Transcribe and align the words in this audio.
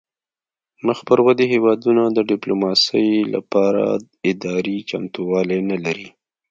مخ 0.85 0.99
پر 1.07 1.19
ودې 1.25 1.45
هیوادونه 1.53 2.03
د 2.09 2.17
ډیپلوماسي 2.31 3.09
لپاره 3.33 3.83
اداري 4.29 4.77
چمتووالی 4.89 5.59
نلري 5.71 6.07